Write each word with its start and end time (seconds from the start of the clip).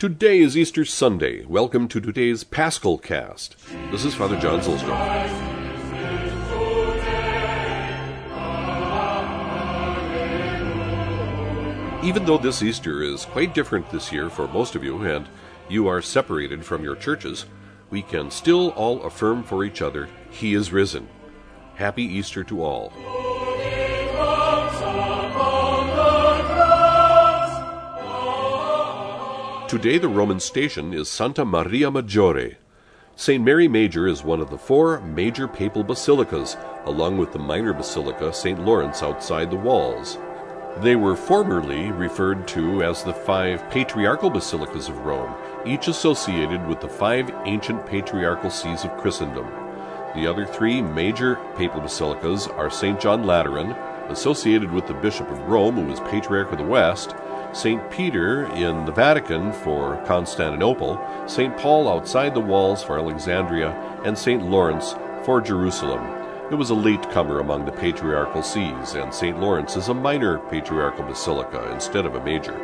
Today 0.00 0.40
is 0.40 0.56
Easter 0.56 0.86
Sunday. 0.86 1.44
Welcome 1.44 1.86
to 1.88 2.00
today's 2.00 2.42
Paschal 2.42 2.96
Cast. 2.96 3.54
This 3.90 4.06
is 4.06 4.14
Father 4.14 4.40
John 4.40 4.60
Zuhlsdorf. 4.60 5.28
Even 12.02 12.24
though 12.24 12.38
this 12.38 12.62
Easter 12.62 13.02
is 13.02 13.26
quite 13.26 13.52
different 13.52 13.90
this 13.90 14.10
year 14.10 14.30
for 14.30 14.48
most 14.48 14.74
of 14.74 14.82
you, 14.82 15.02
and 15.02 15.28
you 15.68 15.86
are 15.86 16.00
separated 16.00 16.64
from 16.64 16.82
your 16.82 16.96
churches, 16.96 17.44
we 17.90 18.00
can 18.00 18.30
still 18.30 18.70
all 18.70 19.02
affirm 19.02 19.42
for 19.42 19.64
each 19.64 19.82
other, 19.82 20.08
He 20.30 20.54
is 20.54 20.72
risen. 20.72 21.10
Happy 21.74 22.04
Easter 22.04 22.42
to 22.44 22.64
all. 22.64 22.90
Today, 29.70 29.98
the 29.98 30.08
Roman 30.08 30.40
station 30.40 30.92
is 30.92 31.08
Santa 31.08 31.44
Maria 31.44 31.92
Maggiore. 31.92 32.56
St. 33.14 33.44
Mary 33.44 33.68
Major 33.68 34.08
is 34.08 34.24
one 34.24 34.40
of 34.40 34.50
the 34.50 34.58
four 34.58 35.00
major 35.02 35.46
papal 35.46 35.84
basilicas, 35.84 36.56
along 36.86 37.18
with 37.18 37.30
the 37.30 37.38
minor 37.38 37.72
basilica 37.72 38.32
St. 38.32 38.58
Lawrence 38.64 39.00
outside 39.00 39.48
the 39.48 39.56
walls. 39.56 40.18
They 40.78 40.96
were 40.96 41.14
formerly 41.14 41.92
referred 41.92 42.48
to 42.48 42.82
as 42.82 43.04
the 43.04 43.14
five 43.14 43.70
patriarchal 43.70 44.28
basilicas 44.28 44.88
of 44.88 45.06
Rome, 45.06 45.32
each 45.64 45.86
associated 45.86 46.66
with 46.66 46.80
the 46.80 46.88
five 46.88 47.32
ancient 47.44 47.86
patriarchal 47.86 48.50
sees 48.50 48.82
of 48.82 48.96
Christendom. 48.96 49.46
The 50.16 50.26
other 50.26 50.46
three 50.46 50.82
major 50.82 51.36
papal 51.56 51.80
basilicas 51.80 52.48
are 52.48 52.70
St. 52.70 53.00
John 53.00 53.22
Lateran, 53.22 53.70
associated 54.10 54.72
with 54.72 54.88
the 54.88 54.94
Bishop 54.94 55.30
of 55.30 55.38
Rome, 55.42 55.76
who 55.76 55.84
was 55.84 56.00
Patriarch 56.00 56.50
of 56.50 56.58
the 56.58 56.64
West, 56.64 57.14
St. 57.52 57.90
Peter 57.90 58.46
in 58.52 58.84
the 58.84 58.92
Vatican 58.92 59.52
for 59.52 59.96
Constantinople, 60.06 61.00
St. 61.26 61.56
Paul 61.56 61.88
outside 61.88 62.32
the 62.32 62.40
walls 62.40 62.82
for 62.82 62.98
Alexandria, 62.98 63.70
and 64.04 64.16
St. 64.16 64.42
Lawrence 64.48 64.94
for 65.24 65.40
Jerusalem. 65.40 66.00
It 66.50 66.54
was 66.54 66.70
a 66.70 66.74
latecomer 66.74 67.40
among 67.40 67.64
the 67.64 67.72
patriarchal 67.72 68.42
sees, 68.42 68.94
and 68.94 69.12
St. 69.12 69.40
Lawrence 69.40 69.76
is 69.76 69.88
a 69.88 69.94
minor 69.94 70.38
patriarchal 70.38 71.04
basilica 71.04 71.70
instead 71.72 72.06
of 72.06 72.14
a 72.14 72.24
major. 72.24 72.56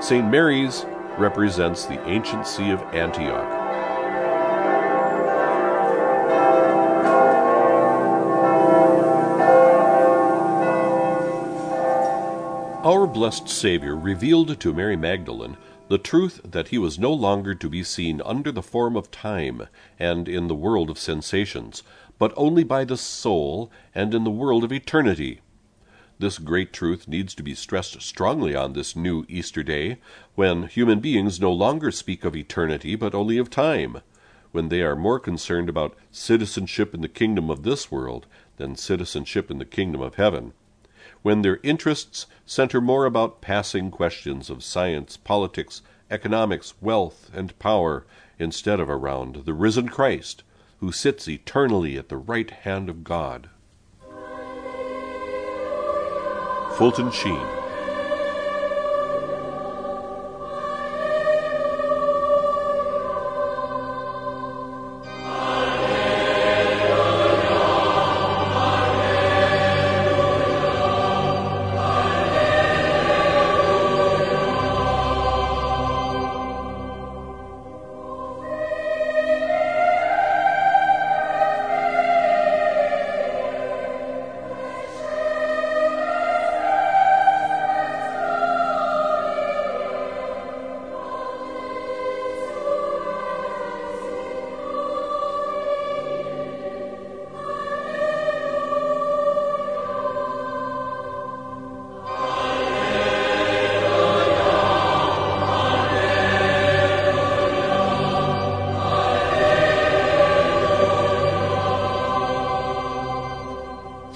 St. 0.00 0.26
Mary's 0.30 0.86
represents 1.18 1.84
the 1.84 2.02
ancient 2.08 2.46
see 2.46 2.70
of 2.70 2.80
Antioch. 2.94 3.65
Our 12.86 13.08
blessed 13.08 13.48
Savior 13.48 13.96
revealed 13.96 14.60
to 14.60 14.72
Mary 14.72 14.94
Magdalene 14.94 15.56
the 15.88 15.98
truth 15.98 16.40
that 16.44 16.68
he 16.68 16.78
was 16.78 17.00
no 17.00 17.12
longer 17.12 17.52
to 17.52 17.68
be 17.68 17.82
seen 17.82 18.22
under 18.24 18.52
the 18.52 18.62
form 18.62 18.96
of 18.96 19.10
time 19.10 19.66
and 19.98 20.28
in 20.28 20.46
the 20.46 20.54
world 20.54 20.88
of 20.88 20.96
sensations, 20.96 21.82
but 22.16 22.32
only 22.36 22.62
by 22.62 22.84
the 22.84 22.96
soul 22.96 23.72
and 23.92 24.14
in 24.14 24.22
the 24.22 24.30
world 24.30 24.62
of 24.62 24.70
eternity. 24.70 25.40
This 26.20 26.38
great 26.38 26.72
truth 26.72 27.08
needs 27.08 27.34
to 27.34 27.42
be 27.42 27.56
stressed 27.56 28.00
strongly 28.02 28.54
on 28.54 28.74
this 28.74 28.94
new 28.94 29.24
Easter 29.28 29.64
day, 29.64 29.98
when 30.36 30.68
human 30.68 31.00
beings 31.00 31.40
no 31.40 31.50
longer 31.52 31.90
speak 31.90 32.24
of 32.24 32.36
eternity 32.36 32.94
but 32.94 33.16
only 33.16 33.36
of 33.36 33.50
time, 33.50 34.00
when 34.52 34.68
they 34.68 34.82
are 34.82 34.94
more 34.94 35.18
concerned 35.18 35.68
about 35.68 35.96
citizenship 36.12 36.94
in 36.94 37.00
the 37.00 37.08
kingdom 37.08 37.50
of 37.50 37.64
this 37.64 37.90
world 37.90 38.26
than 38.58 38.76
citizenship 38.76 39.50
in 39.50 39.58
the 39.58 39.64
kingdom 39.64 40.00
of 40.00 40.14
heaven 40.14 40.52
when 41.22 41.42
their 41.42 41.60
interests 41.62 42.26
center 42.44 42.80
more 42.80 43.04
about 43.04 43.40
passing 43.40 43.90
questions 43.90 44.50
of 44.50 44.62
science, 44.62 45.16
politics, 45.16 45.82
economics, 46.10 46.74
wealth, 46.80 47.30
and 47.34 47.58
power, 47.58 48.06
instead 48.38 48.80
of 48.80 48.90
around 48.90 49.44
the 49.44 49.54
risen 49.54 49.88
Christ, 49.88 50.42
who 50.80 50.92
sits 50.92 51.28
eternally 51.28 51.96
at 51.96 52.08
the 52.08 52.16
right 52.16 52.50
hand 52.50 52.88
of 52.88 53.02
God. 53.02 53.48
Fulton 56.76 57.10
Sheen 57.10 57.55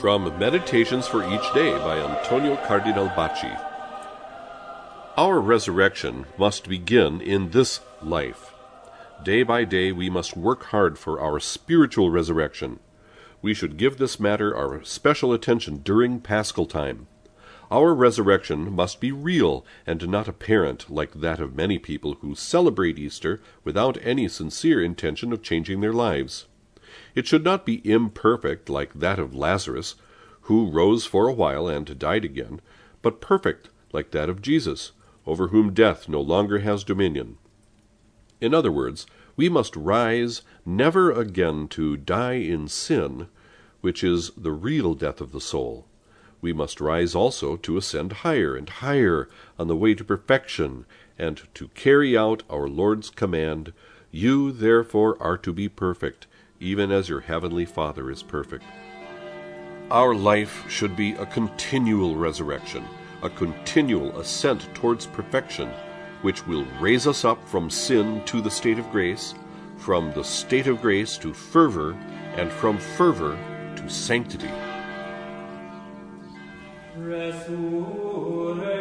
From 0.00 0.38
Meditations 0.38 1.06
for 1.06 1.22
Each 1.22 1.52
Day 1.52 1.72
by 1.74 1.98
Antonio 1.98 2.56
Cardinal 2.66 3.08
Bacci. 3.10 3.54
Our 5.18 5.38
resurrection 5.38 6.24
must 6.38 6.70
begin 6.70 7.20
in 7.20 7.50
this 7.50 7.80
life. 8.00 8.54
Day 9.22 9.42
by 9.42 9.64
day 9.64 9.92
we 9.92 10.08
must 10.08 10.38
work 10.38 10.64
hard 10.64 10.98
for 10.98 11.20
our 11.20 11.38
spiritual 11.38 12.08
resurrection. 12.08 12.80
We 13.42 13.52
should 13.52 13.76
give 13.76 13.98
this 13.98 14.18
matter 14.18 14.56
our 14.56 14.82
special 14.84 15.34
attention 15.34 15.82
during 15.84 16.20
Paschal 16.20 16.64
time. 16.64 17.06
Our 17.70 17.94
resurrection 17.94 18.72
must 18.72 19.02
be 19.02 19.12
real 19.12 19.66
and 19.86 20.08
not 20.08 20.28
apparent 20.28 20.90
like 20.90 21.12
that 21.20 21.40
of 21.40 21.54
many 21.54 21.78
people 21.78 22.14
who 22.22 22.34
celebrate 22.34 22.98
Easter 22.98 23.42
without 23.64 23.98
any 24.00 24.28
sincere 24.28 24.82
intention 24.82 25.30
of 25.30 25.42
changing 25.42 25.82
their 25.82 25.92
lives. 25.92 26.46
It 27.14 27.26
should 27.26 27.44
not 27.44 27.66
be 27.66 27.80
imperfect 27.88 28.68
like 28.68 28.94
that 28.94 29.18
of 29.18 29.34
Lazarus, 29.34 29.96
who 30.42 30.70
rose 30.70 31.06
for 31.06 31.28
a 31.28 31.32
while 31.32 31.68
and 31.68 31.98
died 31.98 32.24
again, 32.24 32.60
but 33.02 33.20
perfect 33.20 33.68
like 33.92 34.10
that 34.10 34.28
of 34.28 34.42
Jesus, 34.42 34.92
over 35.26 35.48
whom 35.48 35.72
death 35.72 36.08
no 36.08 36.20
longer 36.20 36.60
has 36.60 36.84
dominion. 36.84 37.38
In 38.40 38.54
other 38.54 38.72
words, 38.72 39.06
we 39.36 39.48
must 39.48 39.76
rise 39.76 40.42
never 40.64 41.12
again 41.12 41.68
to 41.68 41.96
die 41.96 42.34
in 42.34 42.68
sin, 42.68 43.28
which 43.80 44.02
is 44.04 44.30
the 44.36 44.52
real 44.52 44.94
death 44.94 45.20
of 45.20 45.32
the 45.32 45.40
soul. 45.40 45.86
We 46.40 46.52
must 46.52 46.80
rise 46.80 47.14
also 47.14 47.56
to 47.56 47.76
ascend 47.76 48.12
higher 48.12 48.56
and 48.56 48.68
higher 48.68 49.28
on 49.58 49.68
the 49.68 49.76
way 49.76 49.94
to 49.94 50.04
perfection, 50.04 50.86
and 51.18 51.42
to 51.54 51.68
carry 51.68 52.16
out 52.16 52.42
our 52.48 52.66
Lord's 52.66 53.10
command, 53.10 53.72
You 54.12 54.50
therefore 54.50 55.16
are 55.20 55.38
to 55.38 55.52
be 55.52 55.68
perfect, 55.68 56.26
even 56.58 56.90
as 56.90 57.08
your 57.08 57.20
heavenly 57.20 57.64
Father 57.64 58.10
is 58.10 58.24
perfect. 58.24 58.64
Our 59.90 60.14
life 60.14 60.64
should 60.68 60.96
be 60.96 61.12
a 61.12 61.26
continual 61.26 62.16
resurrection, 62.16 62.84
a 63.22 63.30
continual 63.30 64.18
ascent 64.18 64.68
towards 64.74 65.06
perfection, 65.06 65.70
which 66.22 66.46
will 66.46 66.64
raise 66.80 67.06
us 67.06 67.24
up 67.24 67.46
from 67.48 67.70
sin 67.70 68.24
to 68.24 68.40
the 68.40 68.50
state 68.50 68.80
of 68.80 68.90
grace, 68.90 69.34
from 69.76 70.12
the 70.12 70.24
state 70.24 70.66
of 70.66 70.82
grace 70.82 71.16
to 71.18 71.32
fervor, 71.32 71.92
and 72.36 72.50
from 72.50 72.78
fervor 72.78 73.38
to 73.76 73.88
sanctity. 73.88 74.50
Resurrected. 76.96 78.79